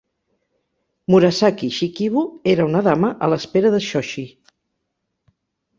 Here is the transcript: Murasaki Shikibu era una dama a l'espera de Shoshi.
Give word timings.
Murasaki 1.15 1.69
Shikibu 1.75 2.23
era 2.55 2.67
una 2.71 2.83
dama 2.89 3.13
a 3.27 3.31
l'espera 3.35 3.75
de 3.77 3.85
Shoshi. 3.91 4.27